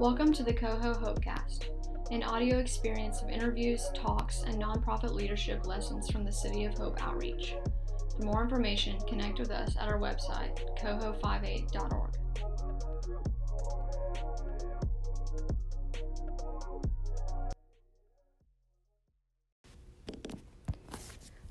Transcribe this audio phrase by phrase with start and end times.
[0.00, 1.66] Welcome to the Coho Hopecast,
[2.10, 7.00] an audio experience of interviews, talks, and nonprofit leadership lessons from the City of Hope
[7.00, 7.54] Outreach.
[8.16, 12.16] For more information, connect with us at our website, coho58.org.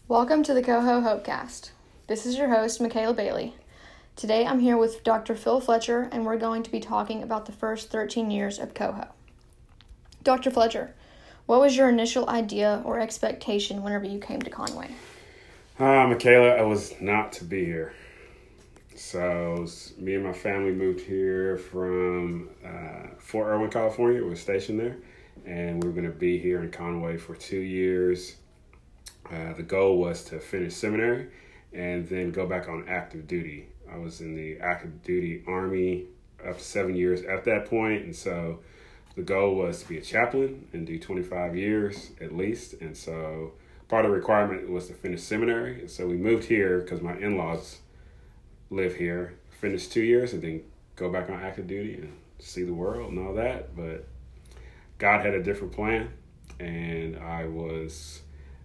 [0.09, 1.71] Welcome to the Coho Hopecast.
[2.07, 3.55] This is your host, Michaela Bailey.
[4.15, 5.35] Today I'm here with Dr.
[5.35, 9.07] Phil Fletcher, and we're going to be talking about the first 13 years of Coho.
[10.23, 10.51] Dr.
[10.51, 10.93] Fletcher,
[11.47, 14.91] what was your initial idea or expectation whenever you came to Conway?
[15.79, 16.49] Hi, Michaela.
[16.49, 17.93] I was not to be here.
[18.95, 19.65] So,
[19.97, 24.21] me and my family moved here from uh, Fort Irwin, California.
[24.21, 24.97] We were stationed there,
[25.47, 28.35] and we were going to be here in Conway for two years.
[29.25, 31.29] Uh, the goal was to finish seminary
[31.73, 33.67] and then go back on active duty.
[33.93, 36.05] I was in the active duty army
[36.45, 38.59] up to seven years at that point, and so
[39.15, 42.73] the goal was to be a chaplain and do 25 years at least.
[42.81, 43.53] And so
[43.87, 45.81] part of the requirement was to finish seminary.
[45.81, 47.79] And so we moved here because my in laws
[48.69, 50.63] live here, finish two years, and then
[50.95, 53.75] go back on active duty and see the world and all that.
[53.75, 54.07] But
[54.97, 56.11] God had a different plan,
[56.59, 58.21] and I was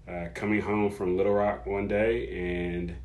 [0.09, 2.97] uh, coming home from Little Rock one day, and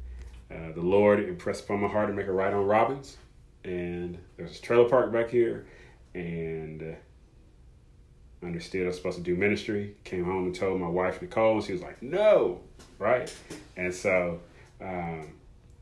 [0.54, 3.18] uh, the Lord impressed upon my heart to make a right on Robbins.
[3.64, 5.66] And there's a trailer park back here,
[6.14, 9.96] and uh, understood I was supposed to do ministry.
[10.04, 12.62] Came home and told my wife Nicole, and she was like, "No,
[13.00, 13.34] right?"
[13.78, 14.42] And so
[14.82, 15.34] um,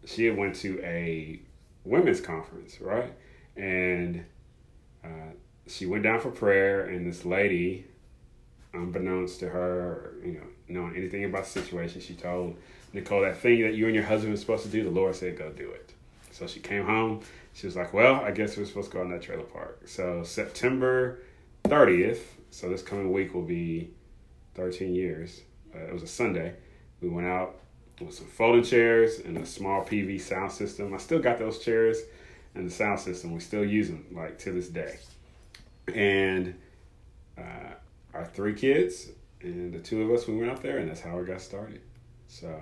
[0.05, 1.41] she went to a
[1.83, 3.11] women's conference, right?
[3.57, 4.25] And
[5.03, 5.33] uh,
[5.67, 7.87] she went down for prayer, and this lady,
[8.73, 12.57] unbeknownst to her, you know, knowing anything about the situation, she told
[12.93, 15.37] Nicole, that thing that you and your husband were supposed to do, the Lord said,
[15.37, 15.93] go do it.
[16.31, 17.21] So she came home.
[17.53, 19.81] She was like, well, I guess we're supposed to go on that trailer park.
[19.85, 21.19] So September
[21.65, 23.91] 30th, so this coming week will be
[24.55, 25.41] 13 years.
[25.73, 26.55] Uh, it was a Sunday.
[27.01, 27.55] We went out
[27.99, 30.93] with some folding chairs and a small PV sound system.
[30.93, 31.97] I still got those chairs
[32.55, 33.33] and the sound system.
[33.33, 34.99] We still use them like to this day.
[35.93, 36.55] And
[37.37, 37.73] uh,
[38.13, 39.09] our three kids
[39.41, 41.81] and the two of us, we went out there, and that's how it got started.
[42.27, 42.53] So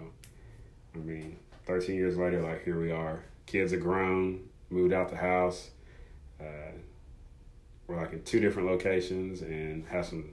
[0.95, 3.23] I mean, 13 years later, like here we are.
[3.45, 5.69] Kids are grown, moved out the house.
[6.39, 6.71] Uh,
[7.87, 10.29] we're like in two different locations and have some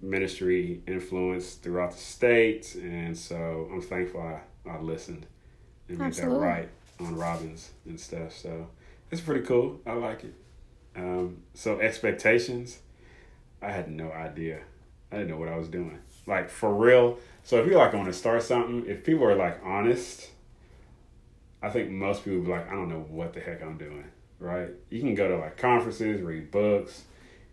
[0.00, 2.74] ministry influence throughout the state.
[2.74, 5.26] And so I'm thankful I, I listened
[5.88, 6.68] and made that right
[7.00, 8.32] on Robbins and stuff.
[8.32, 8.68] So
[9.10, 9.80] it's pretty cool.
[9.86, 10.34] I like it.
[10.96, 12.78] Um, so expectations,
[13.60, 14.60] I had no idea.
[15.10, 15.98] I didn't know what I was doing.
[16.26, 19.60] Like for real, so if you're like going to start something, if people are like
[19.64, 20.30] honest,
[21.62, 24.04] I think most people be like, I don't know what the heck I'm doing,
[24.40, 24.70] right?
[24.90, 27.04] You can go to like conferences, read books,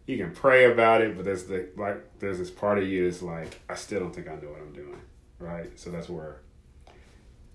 [0.06, 3.22] you can pray about it, but there's the like there's this part of you that's
[3.22, 5.02] like, I still don't think I know what I'm doing,
[5.40, 5.78] right?
[5.80, 6.42] So that's where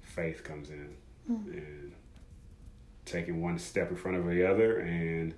[0.01, 0.97] faith comes in
[1.31, 1.53] mm-hmm.
[1.53, 1.93] and
[3.05, 5.35] taking one step in front of the other and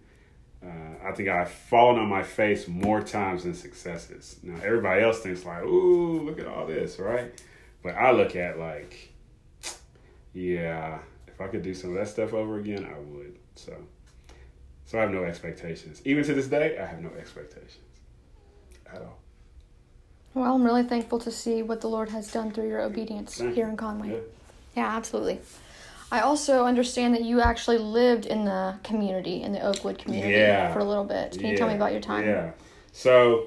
[0.65, 4.37] uh, I think I've fallen on my face more times than successes.
[4.43, 7.32] Now everybody else thinks like, "Ooh, look at all this," right?
[7.82, 9.12] But I look at like,
[10.34, 13.38] yeah, if I could do some of that stuff over again, I would.
[13.54, 13.75] So,
[14.84, 16.03] so I have no expectations.
[16.04, 17.78] Even to this day, I have no expectations
[18.93, 19.19] at all.
[20.34, 23.54] Well, I'm really thankful to see what the Lord has done through your obedience Thank
[23.54, 24.10] here in Conway.
[24.10, 24.19] Yeah.
[24.76, 25.41] yeah, absolutely.
[26.12, 30.72] I also understand that you actually lived in the community, in the Oakwood community, yeah.
[30.72, 31.32] for a little bit.
[31.32, 31.50] Can yeah.
[31.50, 32.26] you tell me about your time?
[32.26, 32.50] Yeah.
[32.93, 33.47] So,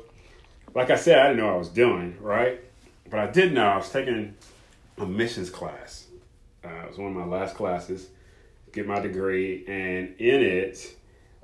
[0.73, 2.62] like I said, I didn't know what I was doing, right?
[3.09, 4.35] But I did know I was taking
[4.97, 6.07] a missions class.
[6.63, 8.07] Uh, it was one of my last classes,
[8.72, 10.96] get my degree, and in it,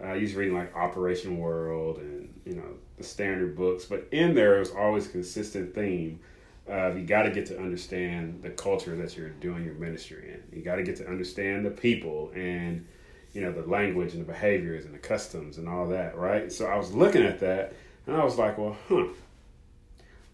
[0.02, 4.56] I used reading like Operation World and you know the standard books, but in there
[4.56, 6.20] it was always a consistent theme
[6.70, 10.58] uh, you got to get to understand the culture that you're doing your ministry in.
[10.58, 12.86] You got to get to understand the people and
[13.34, 16.52] you know the language and the behaviors and the customs and all that, right?
[16.52, 17.74] So I was looking at that
[18.08, 19.08] and I was like, well, huh.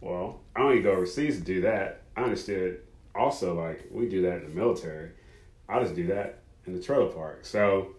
[0.01, 2.01] Well, I don't to go overseas to do that.
[2.15, 2.81] I understood
[3.15, 5.11] also like we do that in the military.
[5.67, 7.45] I just do that in the trailer park.
[7.45, 7.95] So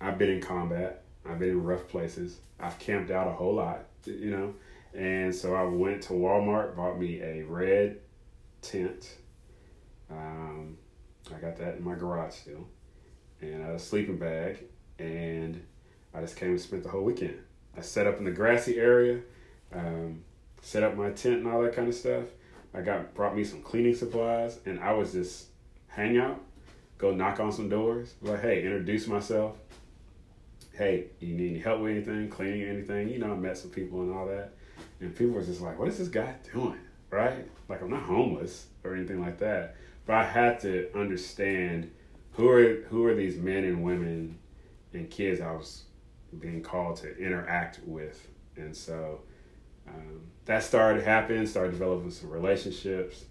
[0.00, 1.02] I've been in combat.
[1.28, 2.38] I've been in rough places.
[2.58, 4.54] I've camped out a whole lot, you know.
[4.94, 7.98] And so I went to Walmart, bought me a red
[8.62, 9.16] tent.
[10.10, 10.78] Um,
[11.34, 12.68] I got that in my garage still,
[13.40, 14.58] and a sleeping bag.
[14.98, 15.64] And
[16.14, 17.38] I just came and spent the whole weekend.
[17.76, 19.20] I set up in the grassy area,
[19.74, 20.22] um,
[20.62, 22.24] set up my tent and all that kind of stuff.
[22.72, 25.46] I got brought me some cleaning supplies, and I was just
[25.88, 26.40] hang out,
[26.98, 29.56] go knock on some doors, like hey, introduce myself,
[30.72, 33.08] hey, you need any help with anything, cleaning anything?
[33.08, 34.52] You know, I met some people and all that.
[35.00, 36.78] And people were just like, what is this guy doing?
[37.10, 37.46] Right?
[37.68, 39.76] Like, I'm not homeless or anything like that.
[40.06, 41.90] But I had to understand
[42.32, 44.38] who are who are these men and women
[44.92, 45.84] and kids I was
[46.38, 48.28] being called to interact with.
[48.56, 49.20] And so
[49.88, 53.24] um, that started happening, started developing some relationships.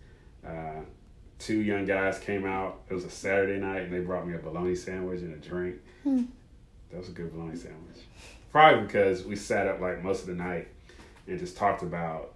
[0.45, 0.81] Uh,
[1.39, 2.81] two young guys came out.
[2.89, 5.75] It was a Saturday night, and they brought me a bologna sandwich and a drink.
[6.03, 6.23] Hmm.
[6.91, 7.97] That was a good bologna sandwich.
[8.51, 10.67] Probably because we sat up like most of the night
[11.27, 12.33] and just talked about,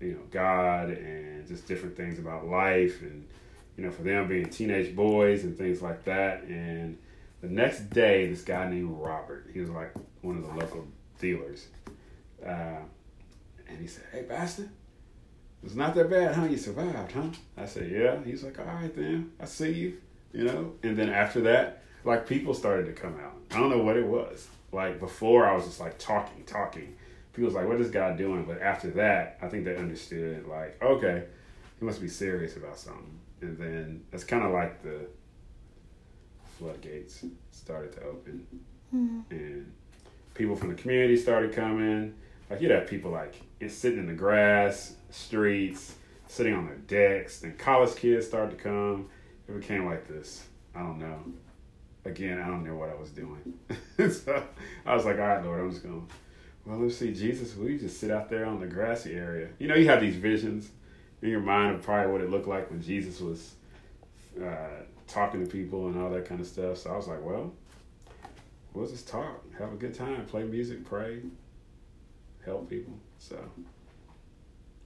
[0.00, 3.26] you know, God and just different things about life and,
[3.76, 6.42] you know, for them being teenage boys and things like that.
[6.44, 6.98] And
[7.40, 9.92] the next day, this guy named Robert, he was like
[10.22, 10.86] one of the local
[11.18, 11.66] dealers.
[12.44, 12.80] Uh,
[13.68, 14.70] and he said, Hey, Bastard,
[15.62, 16.44] it's not that bad, huh?
[16.44, 17.28] You survived, huh?
[17.56, 18.22] I said, Yeah.
[18.24, 19.32] He's like, All right, then.
[19.38, 19.98] I see you,
[20.32, 20.72] you know?
[20.82, 23.34] And then after that, like people started to come out.
[23.50, 24.48] I don't know what it was.
[24.72, 26.96] Like before, I was just like talking, talking.
[27.32, 30.46] People was like, "What is God doing?" But after that, I think they understood.
[30.46, 31.24] Like, okay,
[31.78, 33.18] he must be serious about something.
[33.40, 35.06] And then it's kind of like the
[36.58, 38.46] floodgates started to open,
[38.94, 39.20] mm-hmm.
[39.30, 39.72] and
[40.34, 42.14] people from the community started coming.
[42.48, 45.94] Like you'd have people like sitting in the grass, streets,
[46.26, 47.40] sitting on their decks.
[47.40, 49.08] Then college kids started to come.
[49.48, 50.44] It became like this.
[50.74, 51.20] I don't know
[52.04, 53.58] again, I don't know what I was doing.
[54.10, 54.42] so
[54.86, 56.06] I was like, all right, Lord, I'm just going,
[56.64, 59.48] well, let's see, Jesus, will you just sit out there on the grassy area?
[59.58, 60.70] You know, you have these visions
[61.22, 63.54] in your mind of probably what it looked like when Jesus was
[64.42, 66.78] uh, talking to people and all that kind of stuff.
[66.78, 67.52] So I was like, well,
[68.74, 71.20] we'll just talk, have a good time, play music, pray,
[72.44, 72.94] help people.
[73.18, 73.36] So.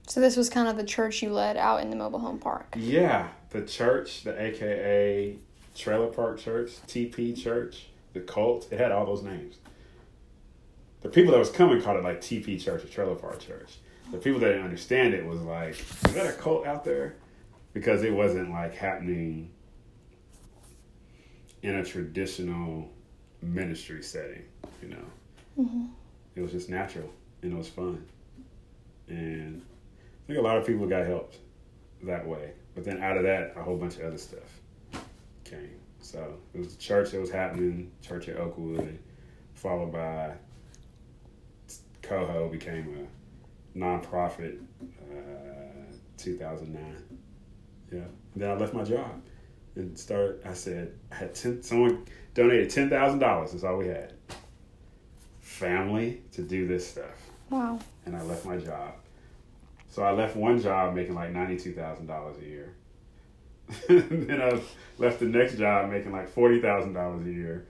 [0.07, 2.75] So this was kind of the church you led out in the mobile home park.
[2.77, 5.37] Yeah, the church, the AKA
[5.75, 8.67] Trailer Park Church, TP Church, the cult.
[8.71, 9.55] It had all those names.
[11.05, 13.77] The people that was coming called it like TP Church or Trailer Park Church.
[14.11, 17.17] The people that didn't understand it was like, is that a cult out there?
[17.73, 19.51] Because it wasn't like happening
[21.61, 22.89] in a traditional
[23.43, 24.45] ministry setting,
[24.81, 25.05] you know.
[25.59, 25.85] Mm-hmm.
[26.35, 27.11] It was just natural
[27.43, 28.03] and it was fun.
[29.07, 31.37] And I think a lot of people got helped
[32.01, 32.53] that way.
[32.73, 34.59] But then out of that, a whole bunch of other stuff
[35.43, 35.79] came.
[35.99, 38.97] So it was the church that was happening, church at Oakwood,
[39.53, 40.33] followed by
[42.07, 43.07] Coho became
[43.75, 47.19] a nonprofit, uh, 2009.
[47.91, 47.99] Yeah.
[47.99, 49.21] And then I left my job
[49.75, 50.41] and started.
[50.45, 51.61] I said I had ten.
[51.61, 53.51] Someone donated ten thousand dollars.
[53.51, 54.13] That's all we had.
[55.39, 57.29] Family to do this stuff.
[57.49, 57.79] Wow.
[58.05, 58.93] And I left my job.
[59.89, 62.75] So I left one job making like ninety two thousand dollars a year
[63.87, 64.61] then I
[64.97, 67.65] left the next job making like forty thousand dollars a year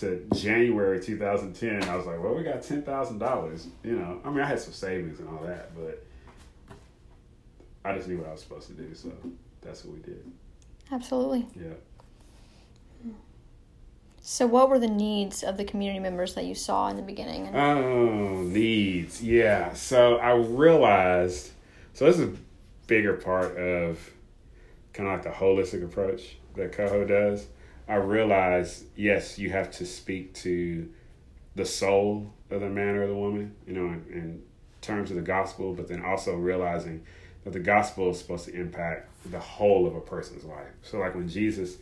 [0.00, 1.88] to January 2010.
[1.88, 3.66] I was like, well, we got ten thousand dollars.
[3.82, 6.04] You know, I mean, I had some savings and all that, but
[7.84, 9.12] I just knew what I was supposed to do, so
[9.62, 10.22] that's what we did.
[10.90, 11.46] Absolutely.
[11.54, 11.74] Yeah.
[14.20, 17.54] So, what were the needs of the community members that you saw in the beginning?
[17.56, 19.22] Oh, needs.
[19.22, 19.72] Yeah.
[19.72, 21.52] So I realized.
[21.94, 22.36] So this is a
[22.86, 24.10] bigger part of
[24.92, 27.46] kind of like the holistic approach that Coho does,
[27.88, 30.88] I realize yes, you have to speak to
[31.54, 34.42] the soul of the man or the woman, you know, in, in
[34.80, 37.04] terms of the gospel, but then also realizing
[37.44, 40.68] that the gospel is supposed to impact the whole of a person's life.
[40.82, 41.78] So, like when Jesus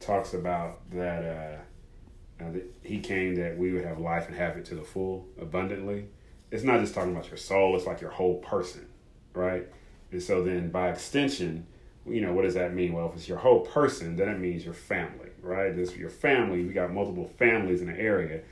[0.00, 4.56] talks about that, uh, uh, that he came that we would have life and have
[4.56, 6.06] it to the full, abundantly.
[6.50, 8.86] It's not just talking about your soul; it's like your whole person,
[9.34, 9.66] right?
[10.10, 11.66] And so then, by extension,
[12.06, 12.92] you know, what does that mean?
[12.92, 15.74] Well, if it's your whole person, then it means your family, right?
[15.74, 16.64] This your family.
[16.64, 18.42] We got multiple families in the area.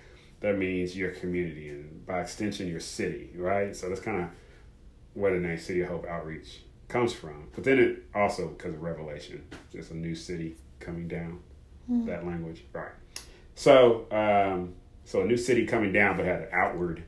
[0.40, 3.75] That means your community, and by extension, your city, right?
[3.76, 4.28] So that's kind of
[5.14, 7.49] where the name City of Hope Outreach comes from.
[7.54, 11.40] But then it also because of Revelation, just a new city coming down.
[11.90, 12.07] Mm.
[12.07, 12.92] That language, right?
[13.54, 17.02] So, um, so a new city coming down, but had an outward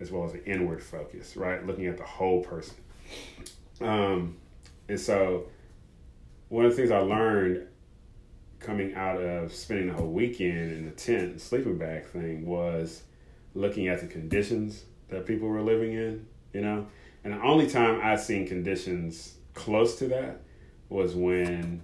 [0.00, 1.64] as well as an inward focus, right?
[1.66, 2.76] Looking at the whole person.
[3.80, 4.36] Um,
[4.88, 5.46] and so
[6.54, 7.66] one of the things I learned
[8.60, 13.02] coming out of spending the whole weekend in the tent sleeping bag thing was
[13.54, 16.86] looking at the conditions that people were living in, you know.
[17.24, 20.42] And the only time I'd seen conditions close to that
[20.88, 21.82] was when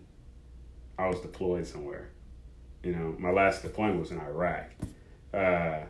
[0.96, 2.10] I was deployed somewhere.
[2.84, 4.70] You know, my last deployment was in Iraq.
[5.34, 5.80] Uh,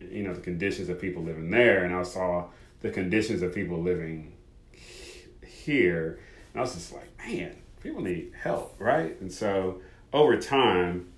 [0.00, 2.46] you know, the conditions of people living there, and I saw
[2.80, 4.32] the conditions of people living
[5.46, 6.20] here.
[6.54, 9.20] And I was just like, man, people need help, right?
[9.20, 9.80] And so
[10.12, 11.08] over time,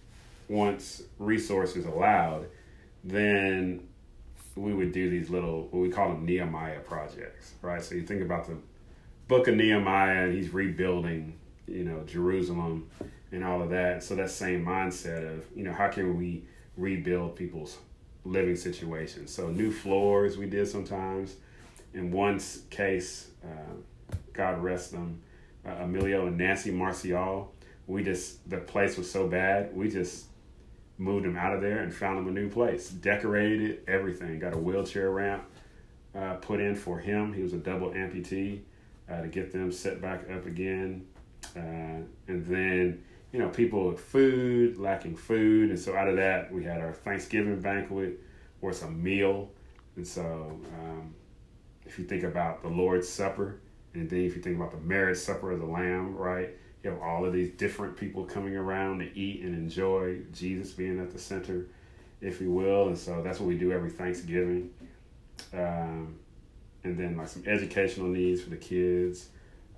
[0.48, 2.46] once resources allowed,
[3.04, 3.86] then
[4.56, 7.82] we would do these little what we call them Nehemiah projects, right?
[7.82, 8.56] So you think about the
[9.28, 11.38] book of Nehemiah, and he's rebuilding,
[11.68, 12.90] you know, Jerusalem
[13.32, 14.02] and all of that.
[14.02, 16.42] So that same mindset of, you know, how can we
[16.76, 17.78] rebuild people's
[18.24, 19.32] living situations?
[19.32, 21.36] So new floors we did sometimes.
[21.94, 22.40] In one
[22.70, 23.74] case, uh,
[24.32, 25.20] God rest them,
[25.66, 27.52] uh, Emilio and Nancy Marcial.
[27.86, 30.26] We just the place was so bad, we just
[31.00, 32.90] moved him out of there and found him a new place.
[32.90, 34.38] Decorated it, everything.
[34.38, 35.44] Got a wheelchair ramp
[36.14, 37.32] uh, put in for him.
[37.32, 38.60] He was a double amputee
[39.10, 41.06] uh, to get them set back up again.
[41.56, 43.02] Uh, and then,
[43.32, 45.70] you know, people with food, lacking food.
[45.70, 48.20] And so out of that, we had our Thanksgiving banquet
[48.60, 49.50] or a meal.
[49.96, 51.14] And so um,
[51.86, 53.60] if you think about the Lord's Supper,
[53.94, 56.50] and then if you think about the marriage supper of the Lamb, right?
[56.82, 61.00] You have all of these different people coming around to eat and enjoy Jesus being
[61.00, 61.66] at the center,
[62.20, 62.88] if you will.
[62.88, 64.70] And so that's what we do every Thanksgiving.
[65.52, 66.18] Um,
[66.84, 69.28] and then like some educational needs for the kids.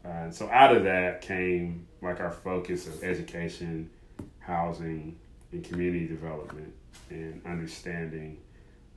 [0.04, 3.90] Uh, and so out of that came like our focus of education,
[4.38, 5.16] housing,
[5.52, 6.72] and community development
[7.10, 8.38] and understanding.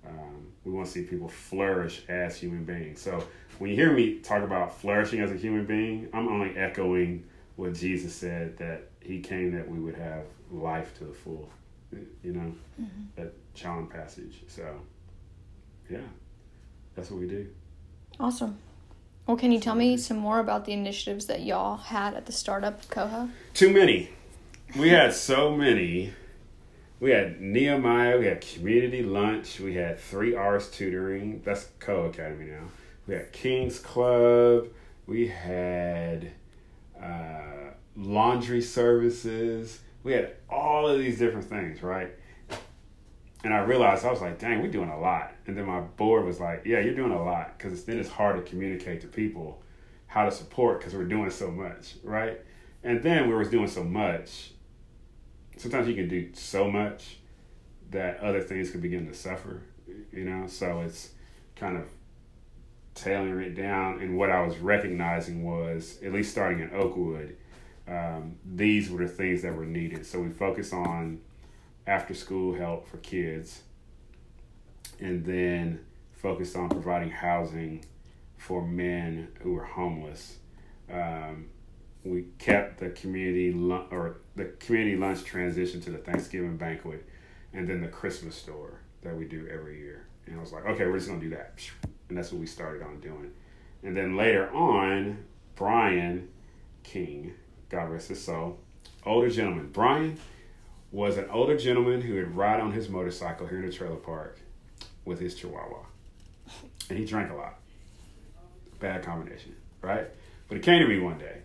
[0.08, 3.02] Um, we want to see people flourish as human beings.
[3.02, 3.24] So
[3.60, 7.24] when you hear me talk about flourishing as a human being, I'm only echoing
[7.56, 11.50] what Jesus said that He came that we would have life to the full.
[12.24, 13.04] You know, mm-hmm.
[13.16, 14.44] that John passage.
[14.48, 14.82] So,
[15.90, 16.00] yeah,
[16.96, 17.48] that's what we do.
[18.20, 18.58] Awesome.
[19.28, 22.32] Well, can you tell me some more about the initiatives that y'all had at the
[22.32, 23.30] startup of Coho?
[23.54, 24.10] Too many.
[24.78, 26.14] We had so many.
[27.00, 31.42] We had Nehemiah, we had community lunch, we had three R's tutoring.
[31.44, 32.68] That's Co Academy now.
[33.08, 34.68] We had King's Club,
[35.06, 36.32] we had
[37.02, 39.82] uh, laundry services.
[40.04, 42.12] We had all of these different things, right?
[43.46, 45.32] and I realized I was like, dang, we're doing a lot.
[45.46, 48.44] And then my board was like, yeah, you're doing a lot because then it's hard
[48.44, 49.62] to communicate to people
[50.08, 52.42] how to support because we're doing so much, right?
[52.84, 54.50] And then we were doing so much.
[55.58, 57.18] Sometimes you can do so much
[57.92, 59.62] that other things could begin to suffer,
[60.12, 60.48] you know.
[60.48, 61.12] So it's
[61.56, 61.86] kind of
[62.94, 64.00] tailoring it down.
[64.02, 67.38] And what I was recognizing was, at least starting in Oakwood,
[67.88, 70.06] um, these were the things that were needed.
[70.06, 71.22] So we focus on
[71.88, 73.62] after school help for kids,
[75.00, 77.86] and then focused on providing housing
[78.38, 80.38] for men who were homeless.
[82.06, 87.04] We kept the community lunch or the community lunch transition to the Thanksgiving banquet,
[87.52, 90.06] and then the Christmas store that we do every year.
[90.28, 91.60] And I was like, okay, we're just gonna do that,
[92.10, 93.32] and that's what we started on doing.
[93.84, 96.30] And then later on, Brian
[96.84, 97.34] King,
[97.70, 98.60] God rest his soul,
[99.04, 99.70] older gentleman.
[99.72, 100.20] Brian
[100.92, 104.40] was an older gentleman who would ride on his motorcycle here in the trailer park
[105.06, 105.86] with his chihuahua.
[106.90, 107.56] And he drank a lot.
[108.80, 110.08] Bad combination, right?
[110.48, 111.42] But he came to me one day.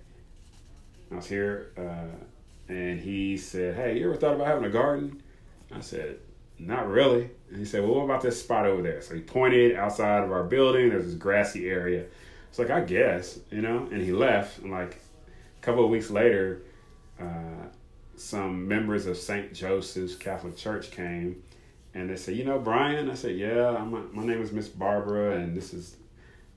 [1.11, 5.23] I was here, uh, and he said, Hey, you ever thought about having a garden?
[5.73, 6.19] I said,
[6.59, 7.31] Not really.
[7.51, 9.03] And he said, Well, what about this spot over there?
[9.03, 10.91] So he pointed outside of our building.
[10.91, 12.07] There's this grassy area.
[12.49, 13.89] It's like, I guess, you know?
[13.91, 14.59] And he left.
[14.59, 15.01] And like
[15.59, 16.63] a couple of weeks later,
[17.21, 17.67] uh,
[18.17, 19.53] some members of St.
[19.53, 21.43] Joseph's Catholic Church came
[21.95, 23.11] and they said, You know, Brian?
[23.11, 25.97] I said, Yeah, I'm, my name is Miss Barbara, and this is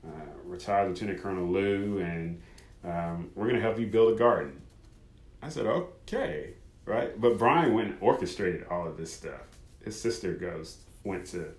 [0.05, 0.09] uh,
[0.45, 2.41] retired Lieutenant Colonel Lou, and
[2.83, 4.61] um, we're going to help you build a garden.
[5.41, 6.53] I said, Okay,
[6.85, 7.19] right?
[7.19, 9.41] But Brian went and orchestrated all of this stuff.
[9.83, 11.53] His sister goes, went to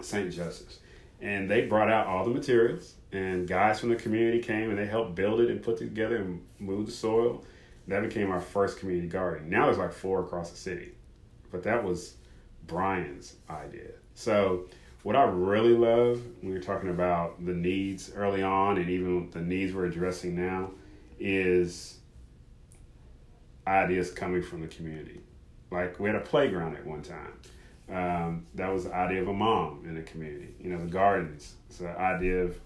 [0.00, 0.32] St.
[0.32, 0.80] Joseph's,
[1.20, 4.86] and they brought out all the materials, and guys from the community came and they
[4.86, 7.44] helped build it and put it together and move the soil
[7.88, 9.48] that became our first community garden.
[9.48, 10.92] Now there's like four across the city,
[11.50, 12.14] but that was
[12.66, 13.90] Brian's idea.
[14.14, 14.66] So
[15.06, 19.40] what I really love when you're talking about the needs early on and even the
[19.40, 20.72] needs we're addressing now
[21.20, 21.98] is
[23.68, 25.20] ideas coming from the community.
[25.70, 27.38] Like we had a playground at one time.
[27.88, 30.56] Um, that was the idea of a mom in the community.
[30.60, 31.54] You know, the gardens.
[31.68, 32.58] It's the idea of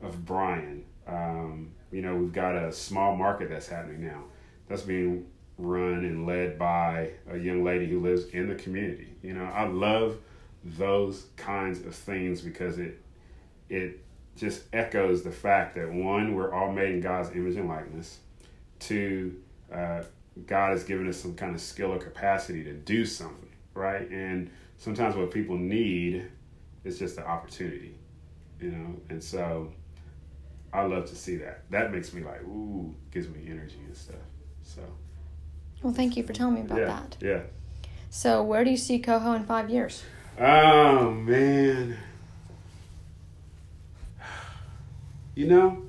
[0.00, 0.84] of Brian.
[1.08, 4.22] Um, you know, we've got a small market that's happening now
[4.68, 5.26] that's being
[5.58, 9.08] run and led by a young lady who lives in the community.
[9.20, 10.18] You know, I love
[10.64, 13.02] those kinds of things because it
[13.68, 14.04] it
[14.36, 18.20] just echoes the fact that one, we're all made in God's image and likeness.
[18.78, 19.36] Two,
[19.72, 20.02] uh,
[20.46, 24.08] God has given us some kind of skill or capacity to do something, right?
[24.10, 26.30] And sometimes what people need
[26.84, 27.96] is just the opportunity,
[28.60, 29.00] you know.
[29.10, 29.72] And so,
[30.72, 31.68] I love to see that.
[31.70, 34.16] That makes me like, ooh, gives me energy and stuff.
[34.62, 34.82] So.
[35.82, 37.16] Well, thank you for telling me about yeah, that.
[37.20, 37.40] Yeah.
[38.10, 40.04] So, where do you see Coho in five years?
[40.40, 41.96] Oh man.
[45.34, 45.82] You know,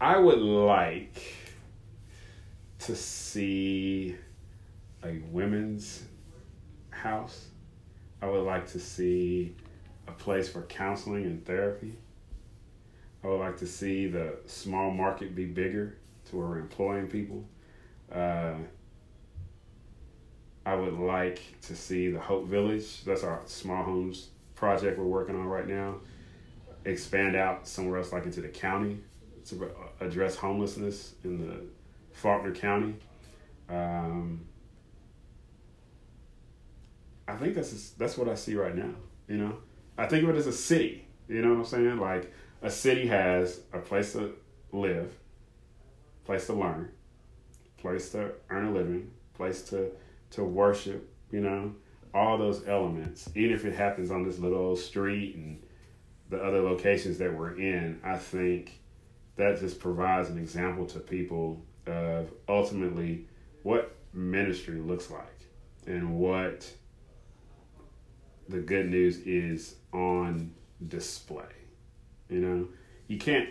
[0.00, 1.22] I would like
[2.80, 4.16] to see
[5.04, 6.02] a women's
[6.90, 7.46] house.
[8.20, 9.54] I would like to see
[10.08, 11.96] a place for counseling and therapy.
[13.22, 15.98] I would like to see the small market be bigger
[16.30, 17.44] to where we're employing people.
[18.10, 18.54] Uh,
[20.64, 25.34] I would like to see the Hope Village, that's our small homes project we're working
[25.34, 25.96] on right now,
[26.84, 28.98] expand out somewhere else, like into the county,
[29.46, 31.64] to address homelessness in the
[32.12, 32.94] Faulkner County.
[33.68, 34.46] Um,
[37.26, 38.94] I think that's that's what I see right now.
[39.28, 39.56] You know,
[39.98, 41.06] I think of it as a city.
[41.28, 41.98] You know what I'm saying?
[41.98, 44.34] Like a city has a place to
[44.70, 45.12] live,
[46.24, 46.90] place to learn,
[47.78, 49.90] place to earn a living, place to
[50.32, 51.08] to worship.
[51.30, 51.74] You know,
[52.14, 53.28] all those elements.
[53.34, 55.62] Even if it happens on this little street and
[56.28, 58.80] the other locations that we're in, I think
[59.36, 63.26] that just provides an example to people of ultimately
[63.62, 65.46] what ministry looks like
[65.86, 66.70] and what
[68.48, 70.52] the good news is on
[70.88, 71.44] display.
[72.28, 72.68] You know,
[73.08, 73.48] you can't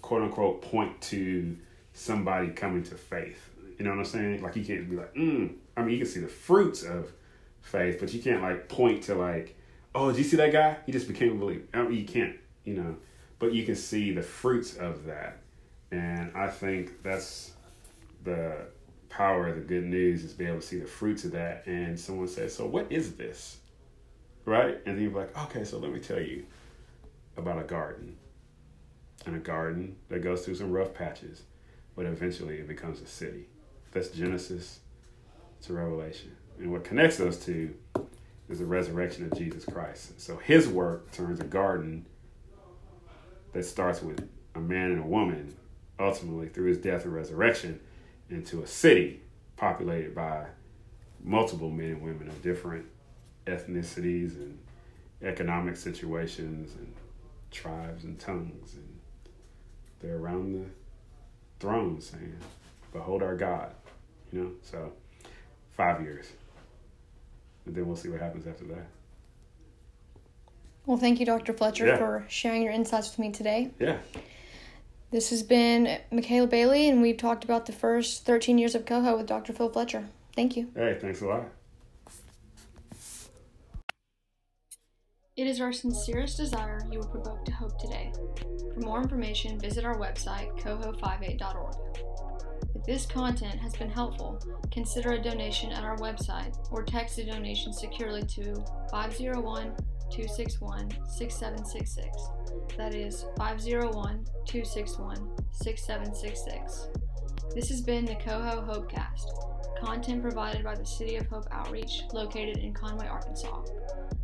[0.00, 1.56] quote unquote point to
[1.92, 3.50] somebody coming to faith.
[3.78, 4.42] You know what I'm saying?
[4.42, 5.54] Like you can't be like, mm.
[5.76, 7.12] I mean, you can see the fruits of
[7.60, 9.56] faith, but you can't like point to like,
[9.94, 10.78] oh, did you see that guy?
[10.86, 11.64] He just became a believer.
[11.72, 12.96] I mean, you can't, you know,
[13.38, 15.38] but you can see the fruits of that,
[15.90, 17.52] and I think that's
[18.24, 18.66] the
[19.12, 21.66] power of the good news is be able to see the fruits of that.
[21.66, 23.58] And someone says, so what is this?
[24.44, 24.78] Right?
[24.86, 26.46] And then you're like, okay, so let me tell you
[27.36, 28.16] about a garden.
[29.26, 31.42] And a garden that goes through some rough patches,
[31.94, 33.46] but eventually it becomes a city.
[33.92, 34.80] That's Genesis
[35.62, 36.36] to Revelation.
[36.58, 37.74] And what connects those two
[38.48, 40.20] is the resurrection of Jesus Christ.
[40.20, 42.06] So his work turns a garden
[43.52, 45.56] that starts with a man and a woman,
[45.98, 47.80] ultimately through his death and resurrection,
[48.30, 49.20] into a city
[49.56, 50.46] populated by
[51.22, 52.84] multiple men and women of different
[53.46, 54.58] ethnicities and
[55.22, 56.92] economic situations and
[57.50, 58.98] tribes and tongues and
[60.00, 60.66] they're around the
[61.60, 62.34] throne saying
[62.92, 63.72] behold our god
[64.32, 64.92] you know so
[65.76, 66.26] five years.
[67.66, 68.86] And then we'll see what happens after that.
[70.86, 71.96] Well thank you dr fletcher Yeah.
[71.96, 73.70] for sharing your insights with me today.
[73.78, 73.98] Yeah.
[75.12, 79.16] This has been michaela bailey and we've talked about the first 13 years of coho
[79.16, 80.08] with dr phil fletcher.
[80.34, 80.70] Thank you.
[80.74, 81.44] Hey thanks a lot.
[85.36, 88.12] It is our sincerest desire you will provoke to hope today.
[88.74, 92.31] For more information, visit our website, coho58.org.
[92.86, 94.40] This content has been helpful,
[94.70, 98.54] consider a donation at our website or text a donation securely to
[98.90, 99.74] 501
[100.10, 102.76] 261 6766.
[102.76, 106.88] That is 501 261 6766.
[107.54, 112.58] This has been the Coho Hopecast, content provided by the City of Hope Outreach located
[112.58, 113.62] in Conway, Arkansas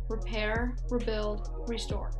[0.09, 2.11] repair, rebuild, restore.